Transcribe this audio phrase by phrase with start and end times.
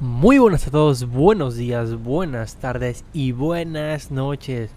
[0.00, 4.70] Muy buenas a todos, buenos días, buenas tardes y buenas noches.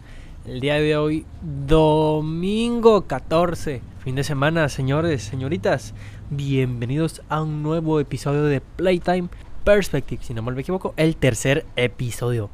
[0.46, 5.94] El día de hoy, domingo 14, fin de semana, señores, señoritas.
[6.30, 9.30] Bienvenidos a un nuevo episodio de Playtime
[9.64, 12.50] Perspective, si no me equivoco, el tercer episodio.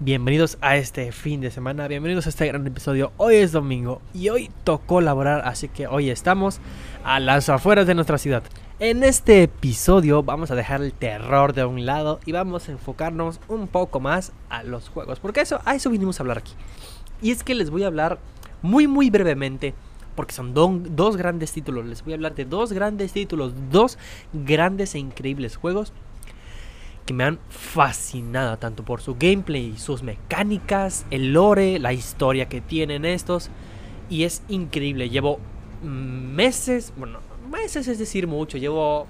[0.00, 3.12] Bienvenidos a este fin de semana, bienvenidos a este gran episodio.
[3.18, 6.58] Hoy es domingo y hoy tocó laborar, así que hoy estamos
[7.04, 8.42] a las afueras de nuestra ciudad.
[8.84, 13.38] En este episodio vamos a dejar el terror de un lado y vamos a enfocarnos
[13.46, 16.54] un poco más a los juegos, porque eso, a eso vinimos a hablar aquí.
[17.20, 18.18] Y es que les voy a hablar
[18.60, 19.74] muy muy brevemente,
[20.16, 23.98] porque son dos grandes títulos, les voy a hablar de dos grandes títulos, dos
[24.32, 25.92] grandes e increíbles juegos
[27.06, 32.60] que me han fascinado tanto por su gameplay, sus mecánicas, el lore, la historia que
[32.60, 33.48] tienen estos.
[34.10, 35.38] Y es increíble, llevo
[35.84, 37.20] meses, bueno,
[37.52, 39.06] meses es decir mucho, llevo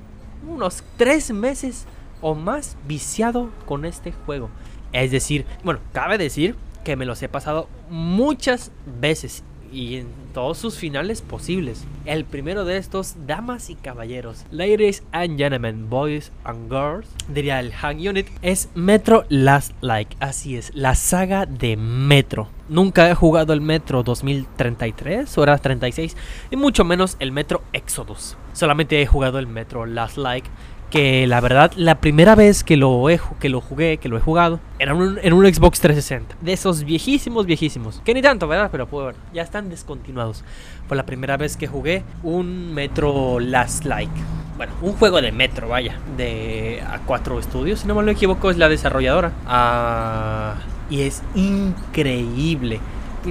[0.46, 1.86] unos tres meses
[2.20, 4.50] o más viciado con este juego.
[4.92, 10.58] Es decir, bueno, cabe decir que me los he pasado muchas veces y en todos
[10.58, 11.84] sus finales posibles.
[12.04, 17.72] El primero de estos, damas y caballeros, ladies and gentlemen, boys and girls, diría el
[17.72, 20.16] Hang Unit, es Metro Last Like.
[20.20, 22.48] Así es, la saga de Metro.
[22.68, 26.16] Nunca he jugado el Metro 2033 o era 36
[26.50, 28.36] y mucho menos el Metro Exodus.
[28.52, 30.48] Solamente he jugado el Metro Last Like
[30.92, 34.20] que la verdad la primera vez que lo, he, que lo jugué, que lo he
[34.20, 36.36] jugado, era en un Xbox 360.
[36.42, 38.02] De esos viejísimos, viejísimos.
[38.04, 38.68] Que ni tanto, ¿verdad?
[38.70, 40.44] Pero bueno, ya están descontinuados.
[40.86, 44.12] Fue la primera vez que jugué un Metro Last Like.
[44.58, 45.98] Bueno, un juego de Metro, vaya.
[46.18, 49.32] De A4 Studios, si no me lo equivoco, es la desarrolladora.
[49.46, 50.56] Ah,
[50.90, 52.80] y es increíble.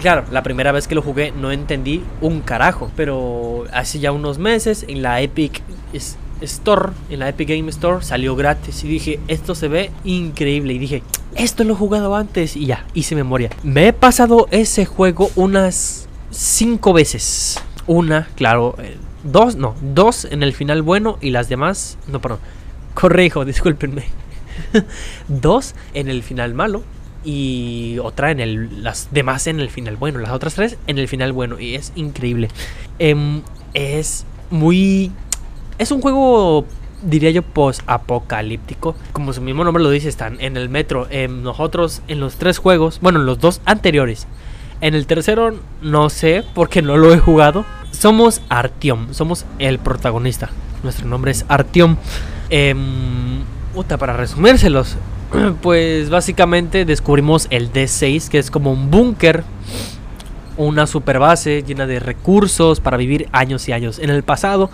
[0.01, 2.89] claro, la primera vez que lo jugué no entendí un carajo.
[2.95, 5.61] Pero hace ya unos meses en la Epic
[6.41, 8.83] Store, en la Epic Game Store, salió gratis.
[8.83, 10.73] Y dije, esto se ve increíble.
[10.73, 11.03] Y dije,
[11.35, 12.55] esto lo he jugado antes.
[12.55, 13.49] Y ya, hice memoria.
[13.63, 17.61] Me he pasado ese juego unas 5 veces.
[17.87, 22.39] Una, claro, eh, dos, no, dos en el final bueno y las demás, no, perdón,
[22.93, 24.05] corrijo, discúlpenme.
[25.27, 26.83] dos en el final malo
[27.23, 31.07] y otra en el, las demás en el final bueno, las otras tres en el
[31.07, 32.49] final bueno y es increíble.
[32.99, 33.41] Em,
[33.73, 35.11] es muy
[35.77, 36.65] es un juego,
[37.01, 38.95] diría yo, post-apocalíptico.
[39.13, 41.07] Como su mismo nombre lo dice, están en el metro.
[41.29, 44.27] nosotros, en los tres juegos, bueno, en los dos anteriores.
[44.81, 47.65] En el tercero, no sé, porque no lo he jugado.
[47.91, 50.49] Somos Artiom, somos el protagonista.
[50.83, 51.97] Nuestro nombre es Artiom.
[52.49, 52.75] Eh,
[53.99, 54.97] para resumírselos,
[55.61, 59.43] pues básicamente descubrimos el D6, que es como un búnker
[60.57, 63.99] una super base llena de recursos para vivir años y años.
[63.99, 64.69] En el pasado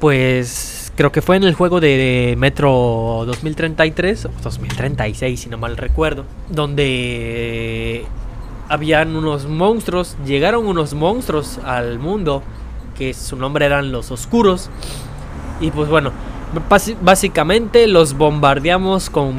[0.00, 5.76] pues creo que fue en el juego de, Metro 2033 o 2036 si no mal
[5.76, 8.04] recuerdo, donde
[8.68, 12.42] habían unos monstruos, llegaron unos monstruos al mundo
[12.96, 14.70] que su nombre eran los oscuros
[15.60, 16.12] y pues bueno,
[17.02, 19.36] básicamente los bombardeamos con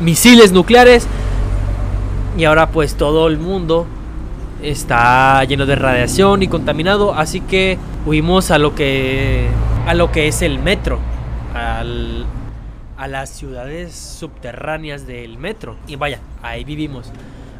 [0.00, 1.06] misiles nucleares
[2.36, 3.86] y ahora pues todo el mundo
[4.62, 9.48] está lleno de radiación y contaminado, así que huimos a lo que
[9.86, 10.98] a lo que es el metro,
[11.54, 11.84] a
[13.08, 15.76] las ciudades subterráneas del metro.
[15.86, 17.12] Y vaya, ahí vivimos.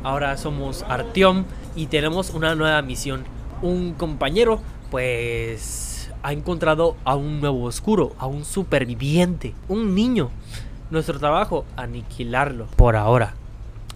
[0.03, 1.45] Ahora somos Artiom
[1.77, 3.25] y tenemos una nueva misión.
[3.63, 10.31] Un compañero, pues, ha encontrado a un nuevo oscuro, a un superviviente, un niño.
[10.91, 13.35] Nuestro trabajo, aniquilarlo por ahora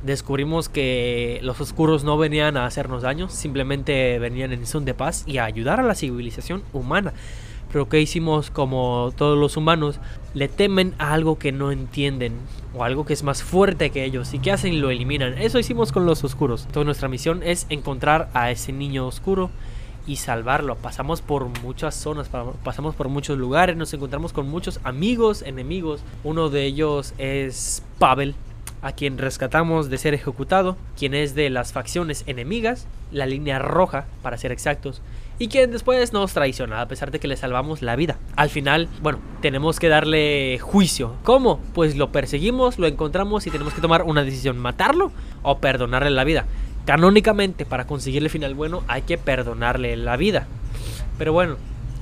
[0.03, 5.25] descubrimos que los oscuros no venían a hacernos daño, simplemente venían en son de paz
[5.27, 7.13] y a ayudar a la civilización humana.
[7.73, 10.01] Pero ¿qué hicimos como todos los humanos?
[10.35, 12.33] Le temen a algo que no entienden
[12.75, 14.35] o algo que es más fuerte que ellos.
[14.35, 14.81] ¿Y qué hacen?
[14.81, 15.39] Lo eliminan.
[15.39, 16.63] Eso hicimos con los oscuros.
[16.63, 19.51] Entonces nuestra misión es encontrar a ese niño oscuro
[20.05, 20.75] y salvarlo.
[20.77, 22.29] Pasamos por muchas zonas,
[22.65, 26.01] pasamos por muchos lugares, nos encontramos con muchos amigos, enemigos.
[26.25, 28.35] Uno de ellos es Pavel,
[28.83, 34.07] a quien rescatamos de ser ejecutado, quien es de las facciones enemigas, la línea roja
[34.23, 35.03] para ser exactos,
[35.39, 38.19] y quien después nos traiciona a pesar de que le salvamos la vida.
[38.37, 41.15] Al final, bueno, tenemos que darle juicio.
[41.25, 41.61] ¿Cómo?
[41.75, 45.13] Pues lo perseguimos, lo encontramos y tenemos que tomar una decisión, matarlo
[45.43, 46.45] o perdonarle la vida.
[46.85, 50.47] Canónicamente, para conseguir el final bueno, hay que perdonarle la vida.
[51.17, 51.57] Pero bueno,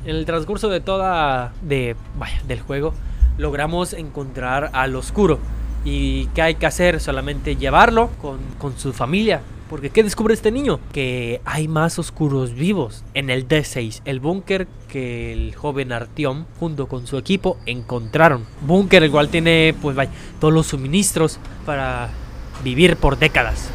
[0.05, 2.95] en el transcurso de toda de vaya, del juego
[3.37, 5.39] logramos encontrar al oscuro
[5.85, 7.01] ¿Y qué hay que hacer?
[7.01, 8.39] Solamente llevarlo con,
[8.77, 9.41] su familia
[9.71, 10.81] Porque ¿qué descubre este niño?
[10.93, 16.89] Que hay más oscuros vivos en el D6, el búnker que el joven Artyom junto
[16.89, 18.45] con su equipo encontraron.
[18.63, 20.11] Búnker el cual tiene pues vaya,
[20.41, 22.11] todos los suministros para
[22.65, 23.71] vivir por décadas.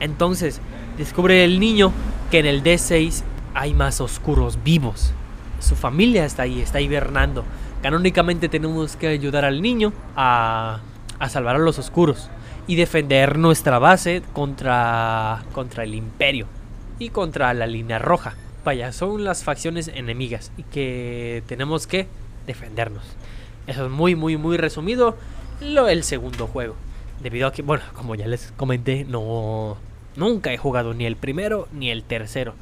[0.00, 0.60] Entonces,
[0.98, 1.92] descubre el niño
[2.30, 3.22] que en el D6
[3.54, 5.12] hay más oscuros vivos.
[5.60, 7.44] Su familia está ahí, está hibernando.
[7.86, 10.80] Canónicamente tenemos que ayudar al niño a,
[11.20, 12.28] a salvar a los oscuros
[12.66, 16.48] y defender nuestra base contra, contra el imperio
[16.98, 18.34] y contra la línea roja.
[18.64, 22.08] Vaya, son las facciones enemigas y que tenemos que
[22.48, 23.04] defendernos.
[23.68, 25.16] Eso es muy, muy, muy resumido
[25.60, 26.74] lo el segundo juego.
[27.22, 29.76] Debido a que, bueno, como ya les comenté, no
[30.16, 32.54] nunca he jugado ni el primero ni el tercero.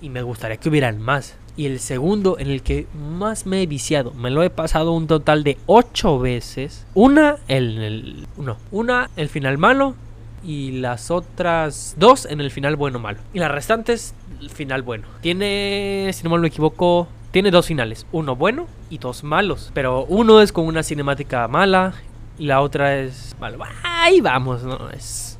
[0.00, 1.34] Y me gustaría que hubieran más.
[1.56, 5.06] Y el segundo en el que más me he viciado, me lo he pasado un
[5.06, 6.86] total de 8 veces.
[6.94, 9.94] Una el, el no, una el final malo
[10.42, 13.18] y las otras dos en el final bueno malo.
[13.34, 15.06] Y las restantes el final bueno.
[15.20, 19.70] Tiene, si no me lo equivoco, tiene dos finales, uno bueno y dos malos.
[19.74, 21.92] Pero uno es con una cinemática mala
[22.38, 23.58] y la otra es malo.
[23.84, 25.32] Ahí vamos, no es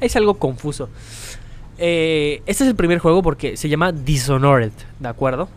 [0.00, 0.88] es algo confuso.
[1.78, 5.48] Eh, este es el primer juego porque se llama Dishonored, ¿de acuerdo?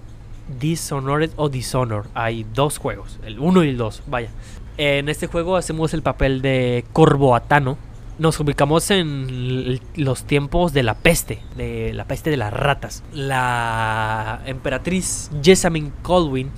[0.60, 2.08] Dishonored o Dishonor.
[2.14, 4.30] Hay dos juegos, el 1 y el 2, vaya.
[4.78, 7.78] En este juego hacemos el papel de Corvo Atano.
[8.20, 13.04] Nos ubicamos en los tiempos de la peste, de la peste de las ratas.
[13.14, 16.52] La emperatriz Jessamine Colwyn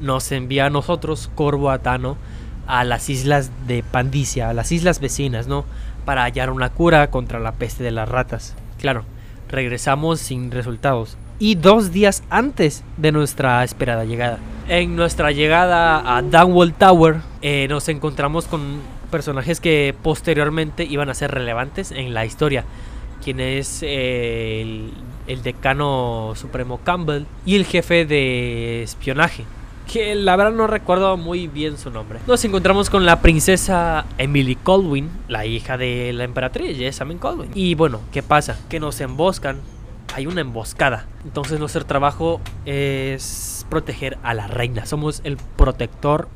[0.00, 2.16] nos envía a nosotros, Corvo Atano,
[2.66, 5.64] a las islas de Pandicia, a las islas vecinas, ¿no?
[6.04, 8.54] Para hallar una cura contra la peste de las ratas.
[8.78, 9.04] Claro,
[9.48, 14.38] regresamos sin resultados y dos días antes de nuestra esperada llegada.
[14.68, 18.80] En nuestra llegada a Downwall Tower eh, nos encontramos con
[19.10, 22.64] personajes que posteriormente iban a ser relevantes en la historia.
[23.22, 24.92] Quien es eh, el,
[25.26, 29.44] el decano supremo Campbell y el jefe de espionaje,
[29.92, 32.18] que la verdad no recuerdo muy bien su nombre.
[32.26, 37.50] Nos encontramos con la princesa Emily Colwyn, la hija de la emperatriz Jessamine Colwyn.
[37.54, 38.58] Y bueno, ¿qué pasa?
[38.68, 39.60] Que nos emboscan.
[40.14, 41.06] Hay una emboscada.
[41.24, 44.86] Entonces nuestro trabajo es proteger a la reina.
[44.86, 46.28] Somos el protector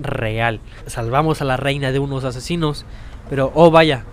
[0.00, 0.60] real.
[0.86, 2.84] Salvamos a la reina de unos asesinos.
[3.28, 4.04] Pero, oh vaya,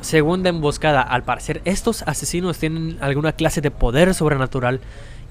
[0.00, 1.02] segunda emboscada.
[1.02, 4.80] Al parecer, estos asesinos tienen alguna clase de poder sobrenatural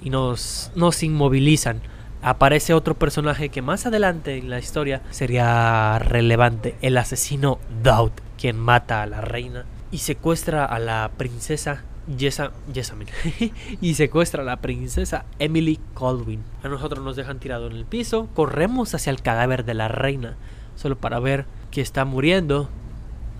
[0.01, 1.81] y nos, nos inmovilizan
[2.21, 8.57] aparece otro personaje que más adelante en la historia sería relevante, el asesino Daud, quien
[8.57, 11.83] mata a la reina y secuestra a la princesa
[12.17, 13.11] Jessamine
[13.81, 16.41] y secuestra a la princesa Emily Colwyn.
[16.63, 20.35] A nosotros nos dejan tirado en el piso, corremos hacia el cadáver de la reina,
[20.75, 22.69] solo para ver que está muriendo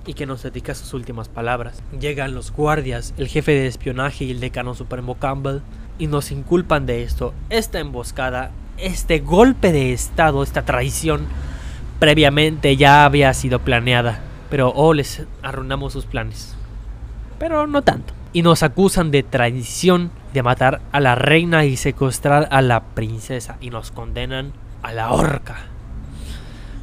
[0.06, 1.82] y que nos dedica sus últimas palabras.
[2.00, 5.62] Llegan los guardias, el jefe de espionaje y el decano supremo Campbell
[6.00, 7.34] y nos inculpan de esto.
[7.50, 11.26] Esta emboscada este golpe de estado, esta traición,
[12.00, 14.20] previamente ya había sido planeada.
[14.50, 16.56] Pero oh, les arruinamos sus planes.
[17.40, 18.14] Pero no tanto.
[18.34, 23.58] Y nos acusan de traición, de matar a la reina y secuestrar a la princesa.
[23.62, 24.54] Y nos condenan
[24.84, 25.58] a la horca.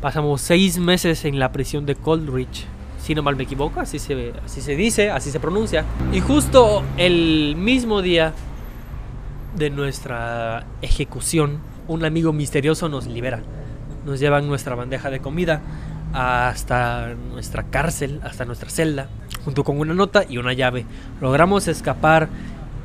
[0.01, 2.67] Pasamos seis meses en la prisión de Coldridge.
[2.99, 5.85] Si no mal me equivoco, así se, así se dice, así se pronuncia.
[6.13, 8.33] Y justo el mismo día
[9.57, 13.41] de nuestra ejecución, un amigo misterioso nos libera.
[14.05, 15.61] Nos llevan nuestra bandeja de comida
[16.13, 19.09] hasta nuestra cárcel, hasta nuestra celda,
[19.45, 20.87] junto con una nota y una llave.
[21.21, 22.29] Logramos escapar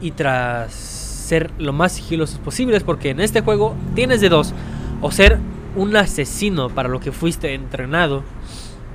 [0.02, 4.54] y tras ser lo más sigilosos posibles, porque en este juego tienes de dos,
[5.02, 5.40] o ser
[5.76, 8.24] un asesino para lo que fuiste entrenado,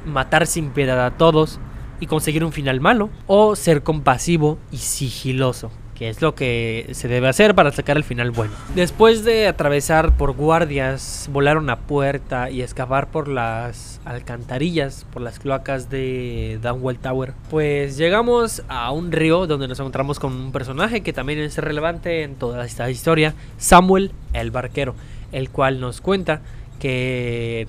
[0.05, 1.61] matar sin piedad a todos
[2.01, 7.09] y conseguir un final malo, o ser compasivo y sigiloso que es lo que se
[7.09, 8.53] debe hacer para sacar el final bueno.
[8.75, 15.39] Después de atravesar por guardias, volar una puerta y escapar por las alcantarillas, por las
[15.39, 21.03] cloacas de Downwell Tower, pues llegamos a un río donde nos encontramos con un personaje
[21.03, 24.95] que también es relevante en toda esta historia, Samuel el barquero,
[25.33, 26.43] el cual nos cuenta
[26.85, 27.67] que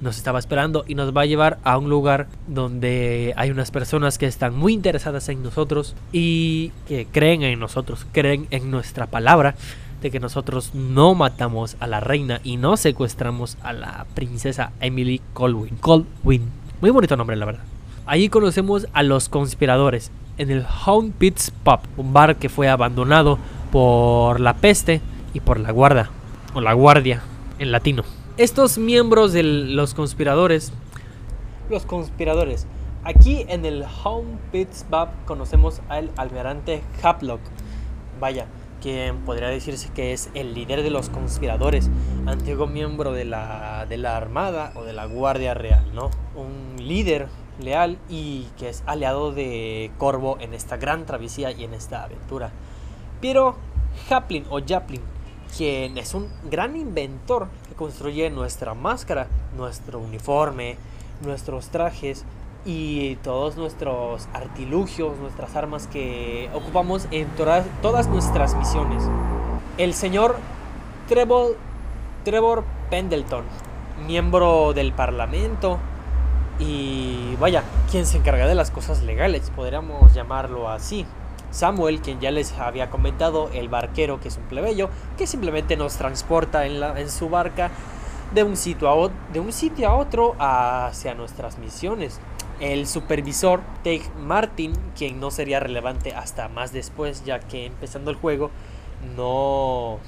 [0.00, 4.18] nos, estaba esperando y nos va a llevar a un lugar donde hay unas personas
[4.18, 9.54] que están muy interesadas en nosotros y que creen en nosotros, creen en nuestra palabra
[10.02, 15.20] de que nosotros no matamos a la reina y no secuestramos a la princesa Emily
[15.32, 15.76] Colwyn.
[15.76, 16.50] Colwyn.
[16.80, 17.62] Muy bonito nombre, la verdad.
[18.04, 23.38] Allí conocemos a los conspiradores en el Hound Pits Pub, un bar que fue abandonado
[23.70, 25.00] por la peste
[25.34, 26.10] y por la guarda,
[26.52, 27.22] o la guardia
[27.60, 28.02] en latino.
[28.36, 30.72] Estos miembros de los conspiradores,
[31.70, 32.66] los conspiradores,
[33.06, 37.40] Aquí en el Home Pits Bab conocemos al almirante Haplock.
[38.18, 38.48] Vaya,
[38.82, 41.88] quien podría decirse que es el líder de los conspiradores,
[42.26, 46.10] antiguo miembro de la, de la Armada o de la Guardia Real, ¿no?
[46.34, 47.28] Un líder
[47.60, 52.50] leal y que es aliado de Corvo en esta gran travesía y en esta aventura.
[53.20, 53.54] Pero
[54.10, 55.02] Haplin o Japlin,
[55.56, 60.76] quien es un gran inventor construye nuestra máscara, nuestro uniforme,
[61.22, 62.24] nuestros trajes
[62.64, 69.04] y todos nuestros artilugios, nuestras armas que ocupamos en todas, nuestras misiones.
[69.78, 70.36] El señor
[71.08, 71.56] Trevor,
[72.24, 73.44] Trevor Pendleton,
[74.06, 75.78] miembro del Parlamento
[76.58, 81.06] y vaya, quien se encarga de las cosas legales, podríamos llamarlo así.
[81.56, 85.96] Samuel, quien ya les había comentado, el barquero que es un plebeyo, que simplemente nos
[85.96, 87.70] transporta en, su barca
[88.34, 92.20] de un, sitio a, de un sitio a otro hacia nuestras misiones
[92.60, 98.16] el supervisor Take Martin, quien no sería relevante hasta más después, ya que empezando el
[98.16, 98.50] juego
[99.14, 99.98] no,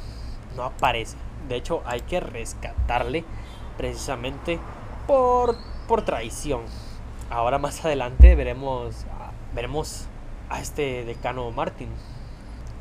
[0.57, 1.17] no aparece.
[1.49, 3.25] De hecho, hay que rescatarle
[3.76, 4.59] precisamente
[5.07, 6.62] por, por traición.
[7.31, 9.05] Ahora más adelante veremos,
[9.55, 10.07] veremos
[10.50, 11.88] a este decano Martin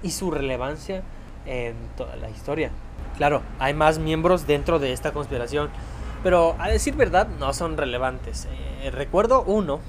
[0.03, 1.03] y su relevancia
[1.45, 2.71] en toda la historia.
[3.17, 5.69] Claro, hay más miembros dentro de esta conspiración
[6.23, 8.47] pero a decir verdad, no son relevantes.
[8.81, 9.79] Eh, recuerdo uno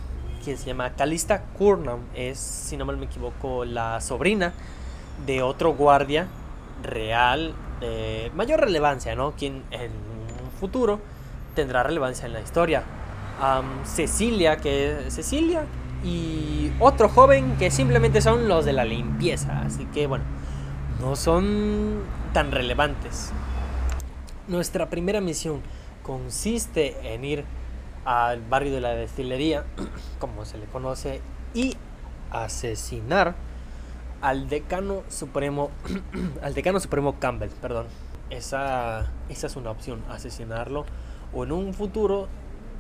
[0.45, 2.01] que se llama Calista Kurnam.
[2.15, 4.53] Es, si no me equivoco, la sobrina
[5.27, 6.29] de otro guardia
[6.83, 9.33] real de mayor relevancia, ¿no?
[9.33, 9.91] Quien en
[10.45, 11.01] un futuro
[11.55, 12.83] tendrá relevancia en la historia.
[13.85, 15.65] Cecilia, que Cecilia,
[16.05, 19.63] y otro joven que simplemente son los de la limpieza.
[19.63, 20.25] Así que bueno,
[21.01, 22.03] no son
[22.33, 23.33] tan relevantes.
[24.47, 25.61] Nuestra primera misión
[26.03, 27.45] consiste en ir
[28.05, 29.65] al barrio de la destilería,
[30.19, 31.21] como se le conoce,
[31.53, 31.77] y
[32.31, 33.35] asesinar
[34.21, 35.71] al decano supremo,
[36.43, 37.87] al decano supremo Campbell, perdón.
[38.31, 40.85] Esa, esa es una opción, asesinarlo.
[41.35, 42.29] O en un futuro,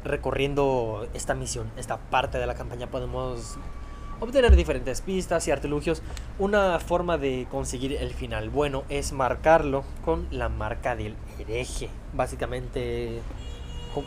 [0.05, 3.57] recorriendo esta misión, esta parte de la campaña, podemos
[4.21, 6.03] obtener diferentes pistas y artilugios.
[6.39, 11.89] Una forma de conseguir el final bueno es marcarlo con la marca del hereje.
[12.15, 13.21] Básicamente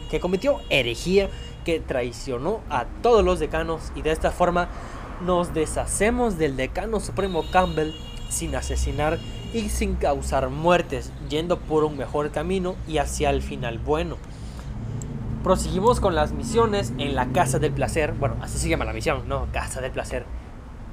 [0.10, 1.30] que cometió herejía,
[1.66, 4.70] que traicionó a todos los decanos y de esta forma
[5.26, 7.92] nos deshacemos del decano supremo Campbell
[8.30, 9.20] sin asesinar
[9.54, 14.18] y sin causar muertes, yendo por un mejor camino y hacia el final bueno.
[15.44, 18.14] Proseguimos con las misiones en la Casa del Placer.
[18.14, 19.48] Bueno, así se llama la misión, ¿no?
[19.52, 20.24] Casa del Placer.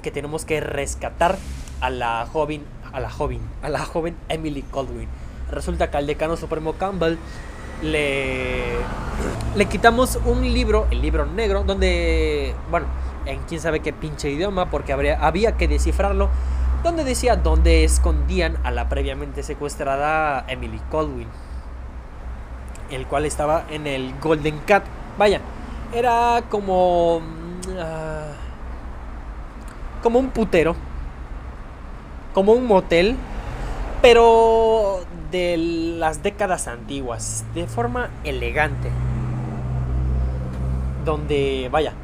[0.03, 1.37] Que tenemos que rescatar
[1.83, 5.07] a la joven, a la joven, a la joven Emily Coldwin.
[5.51, 7.19] Resulta que al decano supremo Campbell
[7.83, 8.63] le,
[9.55, 12.87] le quitamos un libro, el libro negro, donde, bueno,
[13.27, 16.31] en quién sabe qué pinche idioma, porque habría, había que descifrarlo,
[16.83, 21.29] donde decía dónde escondían a la previamente secuestrada Emily Coldwin
[22.91, 24.85] el cual estaba en el Golden Cat.
[25.17, 25.41] Vaya,
[25.93, 27.21] era como...
[27.79, 28.33] Ah,
[30.03, 30.77] como un putero.
[32.35, 33.17] Como un motel.
[34.01, 35.57] Pero de
[35.99, 37.45] las décadas antiguas.
[37.55, 38.91] De forma elegante.
[41.05, 41.95] Donde, vaya,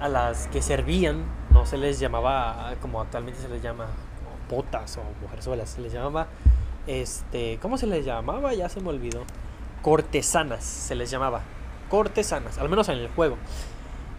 [0.00, 3.86] a las que servían no se les llamaba como actualmente se les llama
[4.48, 5.70] potas o mujerzuelas.
[5.70, 6.28] Se les llamaba...
[6.86, 8.54] Este, ¿Cómo se les llamaba?
[8.54, 9.24] Ya se me olvidó
[9.82, 11.42] cortesanas, se les llamaba.
[11.88, 13.36] Cortesanas, al menos en el juego.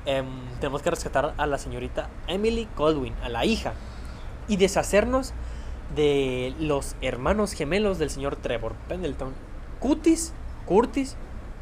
[0.05, 0.25] Em,
[0.59, 3.73] tenemos que rescatar a la señorita Emily Coldwin, a la hija,
[4.47, 5.33] y deshacernos
[5.95, 9.33] de los hermanos gemelos del señor Trevor Pendleton,
[9.79, 10.33] Cutis,
[10.65, 11.15] Curtis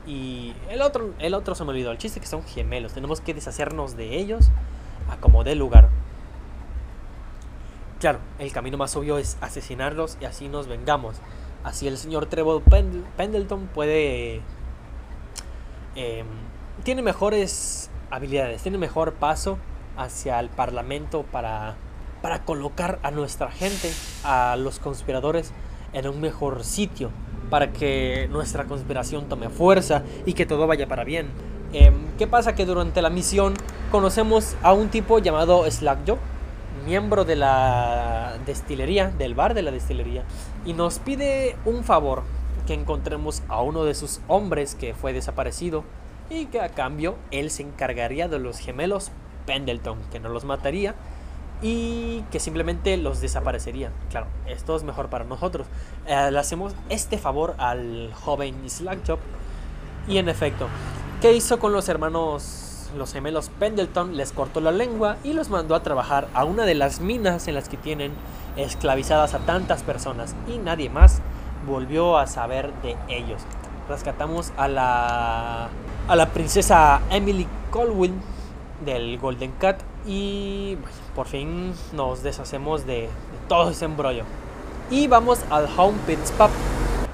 [0.06, 1.92] y el otro, el otro se me olvidó.
[1.92, 2.94] El chiste que son gemelos.
[2.94, 4.50] Tenemos que deshacernos de ellos
[5.10, 5.90] a como dé lugar.
[8.00, 11.18] Claro, el camino más obvio es asesinarlos y así nos vengamos.
[11.64, 12.62] Así el señor Trevor
[13.18, 14.42] Pendleton puede...
[15.96, 16.28] Em,
[16.84, 19.58] tiene mejores habilidades, tiene mejor paso
[19.98, 21.76] hacia el Parlamento para,
[22.22, 23.92] para colocar a nuestra gente,
[24.24, 25.52] a los conspiradores,
[25.92, 27.12] en un mejor sitio,
[27.50, 31.28] para que nuestra conspiración tome fuerza y que todo vaya para bien.
[31.74, 32.56] Em, ¿Qué pasa?
[32.56, 33.54] Que durante la misión
[33.92, 36.18] conocemos a un tipo llamado Slackjaw,
[36.86, 40.24] miembro de la destilería, del bar de la destilería,
[40.66, 42.24] y nos pide un favor,
[42.68, 45.84] que encontremos a uno de sus hombres que fue desaparecido
[46.30, 49.12] y que a cambio él se encargaría de los gemelos
[49.48, 50.94] Pendleton, que no los mataría
[51.62, 53.92] y que simplemente los desaparecería.
[54.12, 55.66] Claro, esto es mejor para nosotros.
[56.06, 59.20] Eh, le hacemos este favor al joven Slackjob
[60.08, 60.68] y en efecto,
[61.22, 65.76] ¿qué hizo con los hermanos los gemelos Pendleton les cortó la lengua y los mandó
[65.76, 68.14] a trabajar a una de las minas en las que tienen
[68.58, 71.22] esclavizadas a tantas personas y nadie más
[71.68, 73.42] volvió a saber de ellos.
[73.88, 75.70] Rescatamos a la
[76.10, 78.20] a la princesa Emily Colwyn
[78.84, 80.76] del Golden Cat y
[81.14, 83.10] por fin nos deshacemos de,
[83.48, 84.24] todo ese embrollo.
[84.90, 86.50] Y vamos al Home Pits Pub,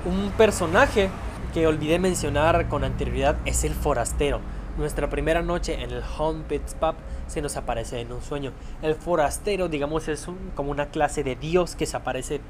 [0.05, 1.09] un personaje
[1.53, 4.39] que olvidé mencionar con anterioridad es el forastero.
[4.77, 6.95] Nuestra primera noche en el Home Pits Pub
[7.27, 8.51] se nos aparece en un sueño.
[8.81, 12.41] El forastero, digamos, es como una clase de dios que se aparece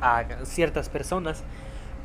[0.00, 1.44] a ciertas personas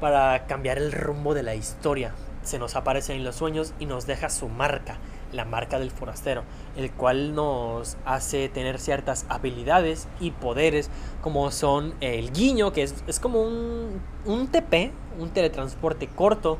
[0.01, 2.13] para cambiar el rumbo de la historia.
[2.43, 4.97] Se nos aparece en los sueños y nos deja su marca,
[5.31, 6.43] la marca del forastero,
[6.75, 10.89] el cual nos hace tener ciertas habilidades y poderes
[11.21, 16.57] como son el guiño, que es, es como un, un TP, un teletransporte corto,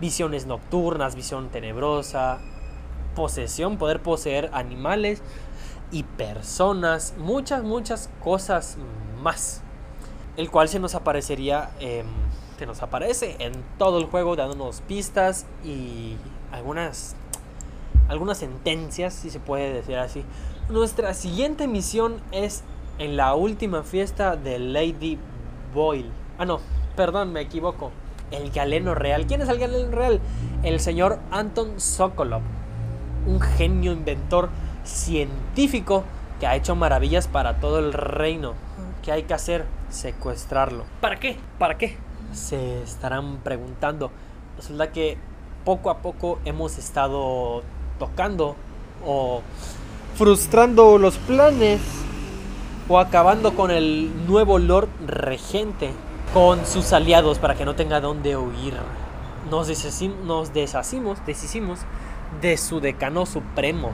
[0.00, 2.38] visiones nocturnas, visión tenebrosa,
[3.14, 5.22] posesión, poder poseer animales
[5.90, 8.76] y personas, muchas, muchas cosas
[9.22, 9.62] más.
[10.36, 12.04] El cual se nos aparecería, eh,
[12.58, 16.16] se nos aparece en todo el juego, dándonos pistas y
[16.52, 17.16] algunas,
[18.08, 20.24] algunas sentencias, si se puede decir así.
[20.68, 22.64] Nuestra siguiente misión es
[22.98, 25.18] en la última fiesta de Lady
[25.72, 26.10] Boyle.
[26.38, 26.60] Ah, no,
[26.96, 27.92] perdón, me equivoco.
[28.30, 29.26] El galeno real.
[29.26, 30.20] ¿Quién es el galeno real?
[30.62, 32.42] El señor Anton Sokolov.
[33.26, 34.50] Un genio inventor
[34.84, 36.04] científico
[36.40, 38.54] que ha hecho maravillas para todo el reino.
[39.02, 39.64] ¿Qué hay que hacer?
[39.88, 40.84] Secuestrarlo.
[41.00, 41.36] ¿Para qué?
[41.58, 41.96] ¿Para qué?
[42.32, 44.10] Se estarán preguntando.
[44.56, 45.16] Resulta que
[45.64, 47.62] poco a poco hemos estado
[47.98, 48.56] tocando
[49.04, 49.42] o
[50.14, 51.80] frustrando los planes
[52.88, 55.90] o acabando con el nuevo Lord Regente
[56.32, 58.74] con sus aliados para que no tenga dónde huir.
[59.50, 61.80] Nos, deshacimos, nos deshacimos, deshicimos
[62.40, 63.92] de su decano supremo,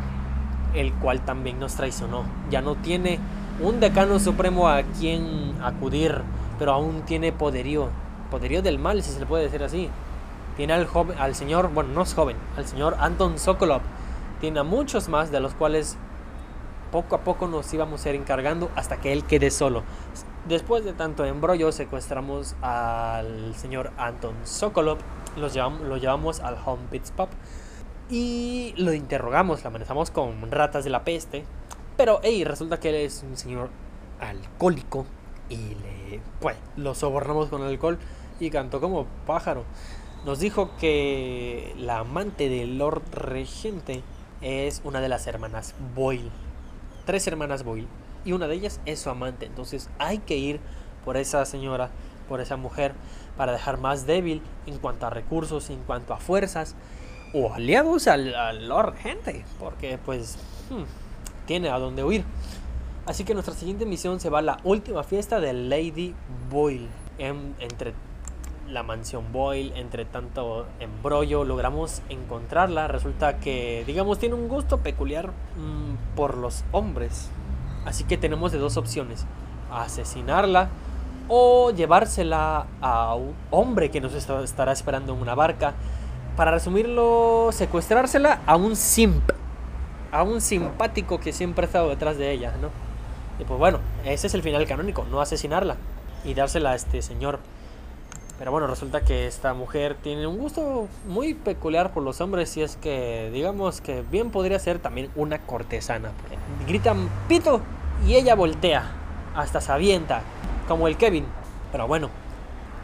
[0.74, 2.24] el cual también nos traicionó.
[2.50, 3.18] Ya no tiene
[3.60, 6.22] un decano supremo a quien acudir,
[6.58, 7.88] pero aún tiene poderío,
[8.30, 9.88] poderío del mal, si se le puede decir así.
[10.56, 13.82] Tiene al, joven, al señor, bueno, no es joven, al señor Anton Sokolov.
[14.40, 15.96] Tiene a muchos más, de los cuales
[16.90, 19.82] poco a poco nos íbamos a ir encargando hasta que él quede solo.
[20.48, 24.98] Después de tanto embrollo, secuestramos al señor Anton Sokolov,
[25.36, 27.28] lo llevamos al Home Pits Pub
[28.10, 31.44] y lo interrogamos, lo amenazamos con ratas de la peste.
[31.96, 33.70] Pero, hey, resulta que él es un señor
[34.18, 35.06] alcohólico
[35.48, 38.00] y le, pues, lo sobornamos con alcohol
[38.40, 39.62] y cantó como pájaro.
[40.24, 44.02] Nos dijo que la amante del Lord Regente
[44.40, 46.32] es una de las hermanas Boyle.
[47.06, 47.86] Tres hermanas Boyle
[48.24, 49.46] y una de ellas es su amante.
[49.46, 50.60] Entonces hay que ir
[51.04, 51.90] por esa señora,
[52.28, 52.94] por esa mujer,
[53.36, 56.74] para dejar más débil en cuanto a recursos, en cuanto a fuerzas
[57.34, 60.36] o aliados al, al Lord Gente, porque pues
[60.70, 60.82] hmm,
[61.46, 62.24] tiene a dónde huir.
[63.06, 66.14] Así que nuestra siguiente misión se va a la última fiesta de Lady
[66.50, 66.88] Boyle.
[67.18, 67.94] En, entre
[68.68, 72.86] la mansión Boyle, entre tanto embrollo, logramos encontrarla.
[72.86, 77.28] Resulta que, digamos, tiene un gusto peculiar mmm, por los hombres.
[77.84, 79.26] Así que tenemos de dos opciones.
[79.70, 80.68] Asesinarla
[81.28, 85.74] o llevársela a un hombre que nos estará esperando en una barca.
[86.36, 89.30] Para resumirlo, secuestrársela a un simp.
[90.10, 92.68] A un simpático que siempre ha estado detrás de ella, ¿no?
[93.38, 95.76] Y pues bueno, ese es el final canónico, no asesinarla
[96.24, 97.38] y dársela a este señor.
[98.38, 102.62] Pero bueno, resulta que esta mujer tiene un gusto muy peculiar por los hombres y
[102.62, 106.10] es que digamos que bien podría ser también una cortesana.
[106.66, 107.60] Gritan pito
[108.06, 108.90] y ella voltea,
[109.34, 110.22] hasta se avienta,
[110.66, 111.26] como el Kevin.
[111.70, 112.08] Pero bueno,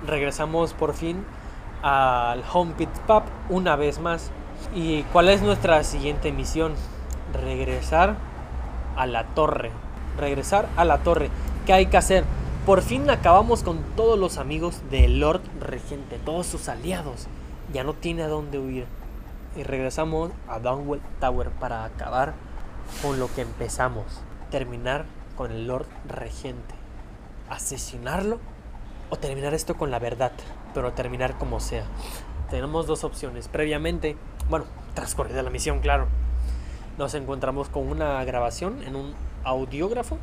[0.06, 1.24] regresamos por fin
[1.82, 4.30] al Home Pit Pub una vez más.
[4.74, 6.74] ¿Y cuál es nuestra siguiente misión?
[7.32, 8.16] Regresar
[8.96, 9.70] a la torre.
[10.18, 11.30] Regresar a la torre.
[11.66, 12.24] ¿Qué hay que hacer?
[12.68, 17.26] Por fin acabamos con todos los amigos del Lord Regente, todos sus aliados.
[17.72, 18.84] Ya no tiene a dónde huir.
[19.56, 22.34] Y regresamos a Downwell Tower para acabar
[23.00, 24.04] con lo que empezamos.
[24.50, 26.74] Terminar con el Lord Regente.
[27.48, 28.38] Asesinarlo
[29.08, 30.32] o terminar esto con la verdad,
[30.74, 31.84] pero terminar como sea.
[32.50, 33.48] Tenemos dos opciones.
[33.48, 34.14] Previamente,
[34.50, 36.06] bueno, transcurrida la misión, claro.
[36.98, 40.18] Nos encontramos con una grabación en un audiógrafo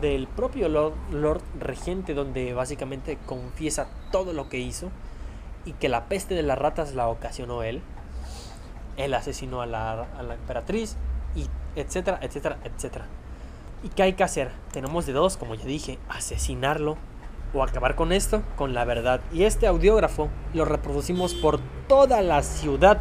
[0.00, 4.90] del propio Lord, Regente donde básicamente confiesa todo lo que hizo
[5.64, 7.82] y que la peste de las ratas la ocasionó él.
[8.96, 10.96] Él asesinó a la, a la emperatriz
[11.34, 13.06] y etcétera, etcétera, etcétera.
[13.82, 14.50] ¿Y qué hay que hacer?
[14.72, 16.96] Tenemos de dos, como ya dije, asesinarlo
[17.52, 19.20] o acabar con esto, con la verdad.
[19.32, 23.00] Y este audiógrafo lo reproducimos por toda la ciudad.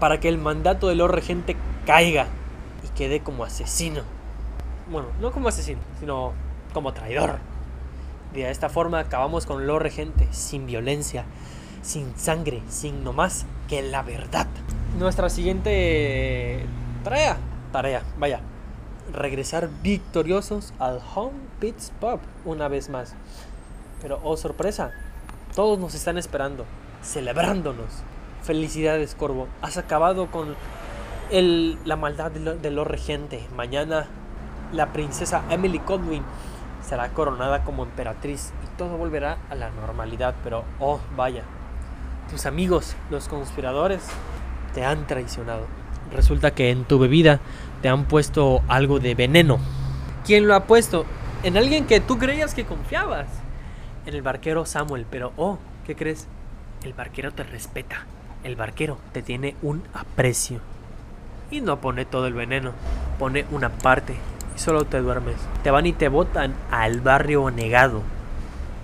[0.00, 2.26] para que el mandato del Lord Regente caiga
[2.94, 4.02] quede como asesino.
[4.90, 6.32] Bueno, no como asesino, sino
[6.72, 7.38] como traidor.
[8.32, 11.24] De esta forma acabamos con Lord Regente sin violencia,
[11.82, 14.46] sin sangre, sin no más que la verdad.
[14.98, 16.66] Nuestra siguiente
[17.04, 17.36] tarea,
[17.72, 18.40] tarea, vaya,
[19.12, 23.14] regresar victoriosos al Home Pits Pub una vez más.
[24.02, 24.90] Pero oh sorpresa,
[25.54, 26.64] todos nos están esperando,
[27.02, 28.02] celebrándonos.
[28.42, 29.48] Felicidades, Corvo.
[29.62, 30.54] Has acabado con
[31.42, 33.46] la maldad de lo, regente.
[33.56, 34.06] Mañana
[34.72, 36.22] la princesa Emily Codwin
[36.86, 40.34] será coronada como emperatriz y todo volverá a la normalidad.
[40.44, 41.42] Pero, oh, vaya,
[42.30, 44.02] tus amigos, los conspiradores,
[44.74, 45.66] te han traicionado.
[46.12, 47.40] Resulta que en tu bebida
[47.82, 49.58] te han puesto algo de veneno.
[50.24, 51.04] ¿Quién lo ha puesto?
[51.42, 53.26] En alguien que tú creías que confiabas.
[54.06, 55.06] En el barquero Samuel.
[55.10, 56.28] Pero, oh, ¿qué crees?
[56.84, 58.06] El barquero te respeta.
[58.44, 60.60] El barquero te tiene un aprecio.
[61.54, 62.72] Y no pone todo el veneno.
[63.18, 64.14] Pone una parte.
[64.56, 65.36] Y solo te duermes.
[65.62, 68.02] Te van y te botan al barrio negado.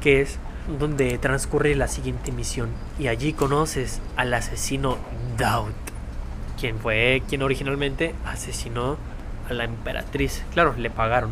[0.00, 0.38] Que es
[0.78, 2.68] donde transcurre la siguiente misión.
[2.98, 4.98] Y allí conoces al asesino
[5.36, 5.90] Doubt
[6.60, 8.98] quien fue quien originalmente asesinó
[9.48, 10.44] a la emperatriz.
[10.52, 11.30] Claro, le pagaron.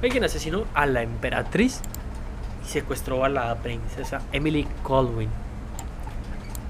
[0.00, 1.80] Fue quien asesinó a la emperatriz
[2.66, 5.30] y secuestró a la princesa Emily Colwyn.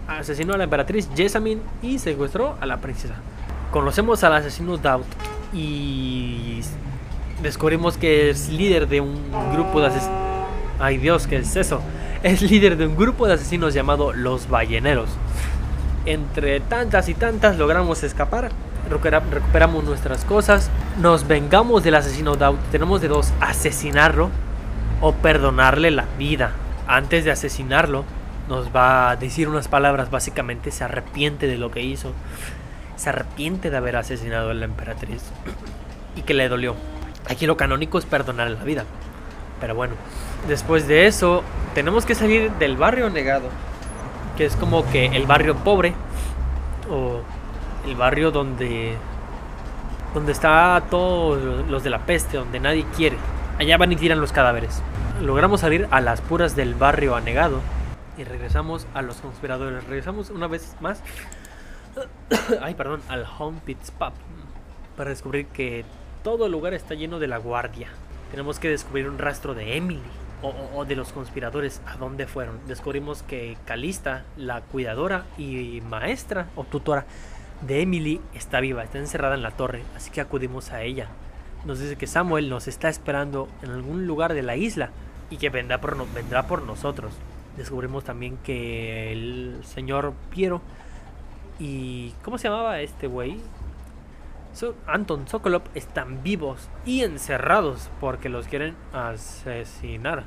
[0.07, 3.15] Asesinó a la emperatriz Jessamine y secuestró a la princesa.
[3.75, 5.05] Conocemos al asesino Doubt
[5.53, 6.61] y
[7.43, 9.17] descubrimos que es líder de un
[9.53, 10.17] grupo de asesinos.
[10.79, 11.81] Ay Dios, ¿qué es eso?
[12.23, 15.11] Es líder de un grupo de asesinos llamado Los Balleneros
[16.07, 18.51] entre tantas y tantas logramos escapar.
[18.89, 20.71] Recuperamos nuestras cosas.
[21.01, 22.61] Nos vengamos del asesino Doubt.
[22.71, 24.31] Tenemos de dos, asesinarlo
[25.01, 26.53] o perdonarle la vida.
[26.87, 28.05] Antes de asesinarlo,
[28.49, 30.13] nos va a decir unas palabras.
[30.13, 32.13] Básicamente se arrepiente de lo que hizo.
[32.97, 35.23] Se arrepiente de haber asesinado a la emperatriz.
[36.17, 36.77] Y que le dolió.
[37.29, 38.85] Aquí lo canónico es perdonarle la vida.
[39.61, 39.95] Pero bueno,
[40.49, 41.43] después de eso,
[41.75, 43.49] tenemos que salir del barrio negado
[44.37, 45.95] que es como que el barrio pobre
[46.91, 47.21] o
[47.87, 48.97] el barrio donde
[50.13, 53.17] donde está todos los de la peste, donde nadie quiere.
[53.59, 54.81] Allá van y tiran los cadáveres.
[55.21, 57.61] Logramos salir a las puras del barrio anegado
[58.17, 59.85] y regresamos a los conspiradores.
[59.85, 61.03] Regresamos una vez más.
[62.61, 64.13] Ay, perdón, al Home Pits Pub
[64.97, 65.85] para descubrir que
[66.23, 67.89] todo el lugar está lleno de la guardia.
[68.31, 70.03] Tenemos que descubrir un rastro de Emily
[70.43, 72.59] o, de los conspiradores, ¿a dónde fueron?
[72.67, 77.07] Descubrimos que Calista, la cuidadora y maestra o tutora
[77.63, 81.09] de Emily, está viva, está encerrada en la torre, así que acudimos a ella.
[81.65, 84.91] Nos dice que Samuel nos está esperando en algún lugar de la isla
[85.31, 87.15] y que vendrá por, vendrá por nosotros.
[87.57, 90.61] Descubrimos también que el señor Piero
[91.59, 92.13] y...
[92.23, 93.41] ¿Cómo se llamaba este güey?
[94.87, 100.25] Anton Sokolov están vivos y encerrados porque los quieren asesinar.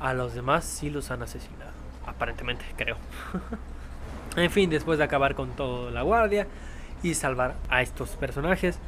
[0.00, 1.72] A los demás sí los han asesinado.
[2.06, 2.96] Aparentemente, creo.
[4.36, 6.46] en fin, después de acabar con toda la guardia
[7.02, 8.78] y salvar a estos personajes,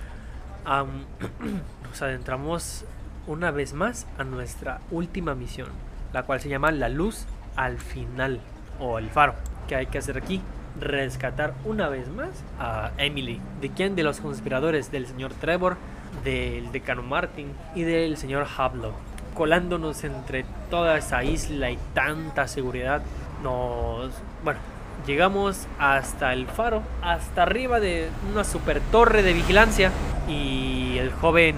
[1.85, 2.85] nos adentramos
[3.27, 5.69] una vez más a nuestra última misión,
[6.13, 8.41] la cual se llama La Luz al Final
[8.79, 9.35] o el Faro.
[9.67, 10.41] que hay que hacer aquí?
[10.79, 13.41] Rescatar una vez más a Emily.
[13.61, 13.97] ¿De quién?
[13.97, 15.77] De los conspiradores, del señor Trevor,
[16.25, 18.93] del decano Martin y del señor Hablo.
[19.35, 23.03] Colándonos entre toda esa isla y tanta seguridad,
[23.43, 24.13] nos.
[24.45, 24.61] Bueno,
[25.07, 29.91] llegamos hasta el faro, hasta arriba de una super torre de vigilancia.
[30.29, 31.57] Y el joven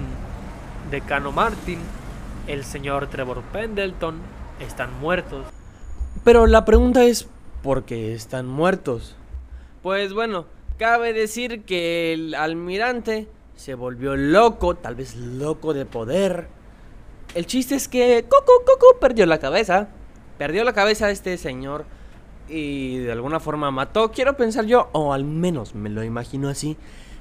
[0.90, 1.78] decano Martin,
[2.46, 4.20] el señor Trevor Pendleton,
[4.60, 5.46] están muertos.
[6.24, 7.28] Pero la pregunta es,
[7.62, 9.16] porque están muertos.
[9.82, 10.46] Pues bueno,
[10.78, 16.48] cabe decir que el almirante se volvió loco, tal vez loco de poder.
[17.34, 19.88] El chiste es que Coco Coco perdió la cabeza.
[20.38, 21.84] Perdió la cabeza este señor
[22.48, 26.76] y de alguna forma mató, quiero pensar yo, o al menos me lo imagino así,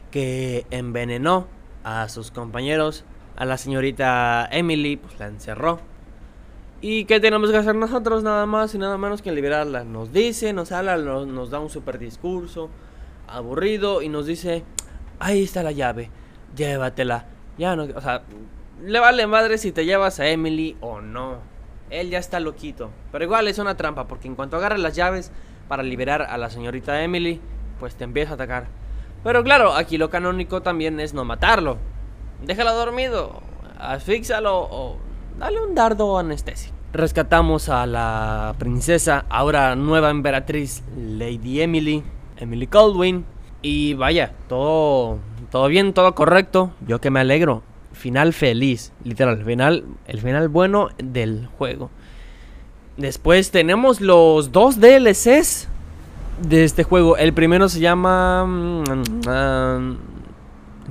[0.09, 1.47] que envenenó
[1.83, 5.79] a sus compañeros, a la señorita Emily, pues la encerró
[6.83, 8.23] ¿Y qué tenemos que hacer nosotros?
[8.23, 9.83] Nada más y nada menos que liberarla.
[9.83, 12.71] Nos dice, nos habla, nos, da un super discurso
[13.27, 14.63] aburrido y nos dice,
[15.19, 16.09] ahí está la llave,
[16.55, 17.25] llévatela.
[17.59, 18.23] Ya no, o sea,
[18.83, 21.37] le vale madre si te llevas a Emily o no.
[21.91, 22.89] Él ya está loquito.
[23.11, 25.31] Pero igual es una trampa, porque en cuanto agarras las llaves
[25.67, 27.39] para liberar a la señorita Emily,
[27.79, 28.69] pues te empieza a atacar.
[29.23, 31.77] Pero claro, aquí lo canónico también es no matarlo.
[32.43, 33.43] Déjalo dormido,
[33.77, 34.97] asfíxalo o
[35.39, 36.75] dale un dardo anestésico.
[36.93, 42.03] Rescatamos a la princesa, ahora nueva emperatriz, Lady Emily,
[42.37, 43.25] Emily Caldwin.
[43.61, 45.19] Y vaya, todo,
[45.51, 46.71] todo bien, todo correcto.
[46.85, 47.63] Yo que me alegro.
[47.93, 49.43] Final feliz, literal.
[49.43, 51.89] Final, el final bueno del juego.
[52.97, 55.67] Después tenemos los dos DLCs
[56.47, 57.17] de este juego.
[57.17, 58.45] El primero se llama...
[58.45, 58.83] mm,
[59.27, 59.79] ah,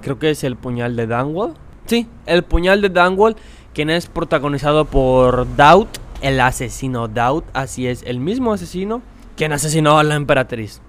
[0.00, 1.54] creo que es el puñal de Dunwall.
[1.86, 3.36] Sí, el puñal de Dunwall,
[3.74, 5.88] quien es protagonizado por Doubt,
[6.20, 7.44] el asesino Doubt.
[7.52, 9.02] Así es, el mismo asesino
[9.36, 10.80] quien asesinó a la emperatriz.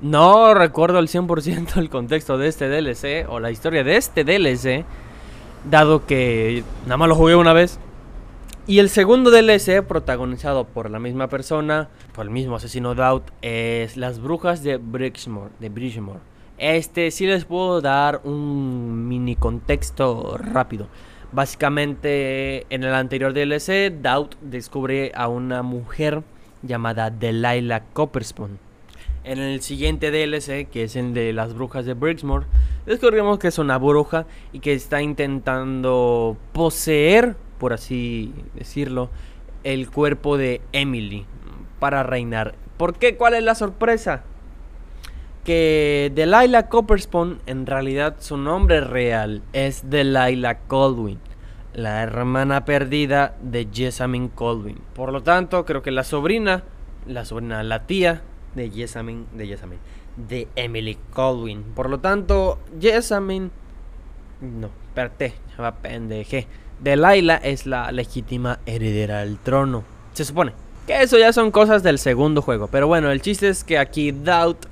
[0.00, 4.84] No recuerdo al 100% el contexto de este DLC o la historia de este DLC,
[5.68, 7.80] dado que nada más lo jugué una vez.
[8.68, 13.96] Y el segundo DLC, protagonizado por la misma persona, por el mismo asesino Doubt, es
[13.96, 15.50] Las Brujas de Bridgemore.
[15.60, 16.20] De Bridgemore.
[16.58, 20.88] Este sí les puedo dar un mini contexto rápido.
[21.32, 26.22] Básicamente, en el anterior DLC, Doubt descubre a una mujer
[26.62, 28.58] llamada Delilah Copperspoon.
[29.24, 32.46] En el siguiente DLC, que es el de las brujas de Brixmore,
[32.86, 39.10] descubrimos que es una bruja y que está intentando poseer, por así decirlo,
[39.64, 41.26] el cuerpo de Emily
[41.80, 42.54] para reinar.
[42.76, 43.16] ¿Por qué?
[43.16, 44.22] ¿Cuál es la sorpresa?
[45.46, 51.20] Que Delilah Copperspoon, en realidad su nombre real es Delilah Colwyn,
[51.72, 54.80] la hermana perdida de Jessamine Colwyn.
[54.92, 56.64] Por lo tanto, creo que la sobrina,
[57.06, 58.22] la sobrina, la tía
[58.56, 59.80] de Jessamine, de Jessamine,
[60.16, 61.62] de Emily Colwyn.
[61.62, 63.50] Por lo tanto, Jessamine,
[64.40, 66.48] no, espérate, va pendeje.
[66.80, 69.84] Delilah es la legítima heredera al trono.
[70.12, 70.54] Se supone
[70.88, 72.66] que eso ya son cosas del segundo juego.
[72.66, 74.66] Pero bueno, el chiste es que aquí Doubt,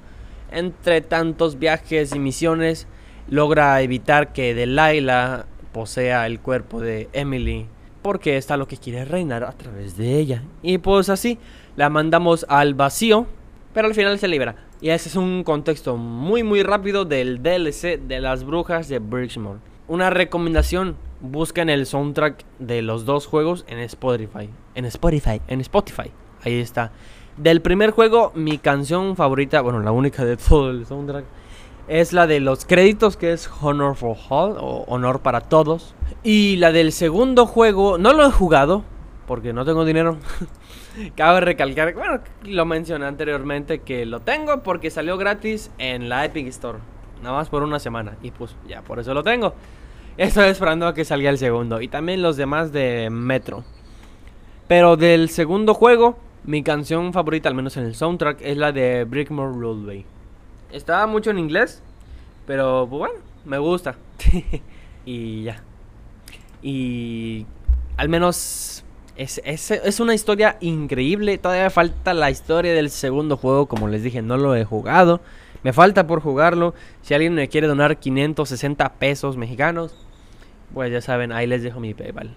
[0.55, 2.87] entre tantos viajes y misiones,
[3.29, 7.67] logra evitar que Delilah posea el cuerpo de Emily.
[8.03, 10.43] Porque está lo que quiere reinar a través de ella.
[10.62, 11.38] Y pues así,
[11.77, 13.27] la mandamos al vacío.
[13.73, 14.55] Pero al final se libera.
[14.81, 19.59] Y ese es un contexto muy muy rápido del DLC de las brujas de Bridgemore.
[19.88, 24.49] Una recomendación, busquen el soundtrack de los dos juegos en Spotify.
[24.75, 26.11] En Spotify, en Spotify.
[26.45, 26.93] Ahí está.
[27.37, 31.25] Del primer juego, mi canción favorita, bueno, la única de todo el soundtrack,
[31.88, 35.94] es la de los créditos, que es Honor for All, o Honor para Todos.
[36.23, 38.85] Y la del segundo juego, no lo he jugado,
[39.27, 40.16] porque no tengo dinero.
[41.16, 46.47] Cabe recalcar, bueno, lo mencioné anteriormente, que lo tengo porque salió gratis en la Epic
[46.47, 46.79] Store.
[47.20, 48.16] Nada más por una semana.
[48.23, 49.55] Y pues ya, por eso lo tengo.
[50.16, 51.81] Estoy esperando a que salga el segundo.
[51.81, 53.64] Y también los demás de Metro.
[54.68, 59.04] Pero del segundo juego, mi canción favorita, al menos en el soundtrack, es la de
[59.04, 60.04] Brickmore Roadway.
[60.72, 61.83] Estaba mucho en inglés,
[62.46, 63.96] pero pues, bueno, me gusta.
[65.07, 65.62] y ya.
[66.62, 67.46] Y
[67.96, 68.85] al menos
[69.16, 71.38] es, es, es, una historia increíble.
[71.38, 73.66] Todavía falta la historia del segundo juego.
[73.66, 75.20] Como les dije, no lo he jugado.
[75.62, 76.74] Me falta por jugarlo.
[77.02, 79.94] Si alguien me quiere donar 560 pesos mexicanos,
[80.74, 82.35] pues ya saben, ahí les dejo mi PayPal.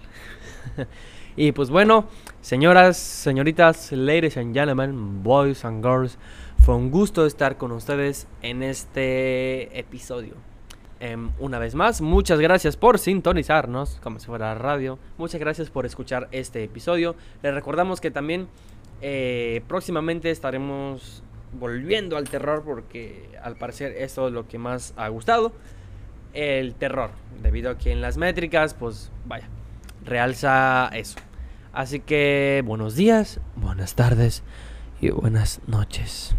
[1.37, 2.05] y pues bueno,
[2.41, 6.17] señoras, señoritas, ladies and gentlemen, boys and girls,
[6.65, 10.33] fue un gusto estar con ustedes en este episodio.
[10.99, 14.97] Um, una vez más, muchas gracias por sintonizarnos, como si fuera radio.
[15.19, 17.15] Muchas gracias por escuchar este episodio.
[17.43, 18.47] Les recordamos que también
[19.03, 21.21] eh, próximamente estaremos
[21.53, 25.51] volviendo al terror porque al parecer esto es lo que más ha gustado.
[26.33, 27.11] El terror,
[27.43, 29.47] debido a que en las métricas, pues vaya,
[30.03, 31.19] realza eso.
[31.77, 34.41] Así que buenos días, buenas tardes
[34.99, 36.35] y buenas noches.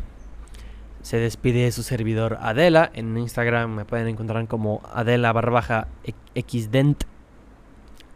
[1.03, 2.91] Se despide su servidor Adela.
[2.93, 5.87] En Instagram me pueden encontrar como Adela barbaja
[6.35, 7.05] xdent.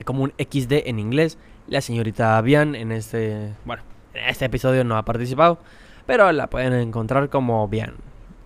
[0.05, 1.39] Como un XD en inglés.
[1.69, 3.55] La señorita Bian en este.
[3.65, 5.61] Bueno, en este episodio no ha participado.
[6.07, 7.95] Pero la pueden encontrar como Bian.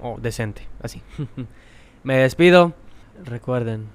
[0.03, 1.01] O decente, así.
[2.03, 2.75] me despido.
[3.25, 3.87] Recuerden,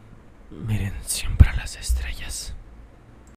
[0.49, 2.20] miren siempre a las estrellas.